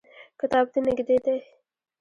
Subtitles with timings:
[0.39, 1.37] کتابتون نږدې دی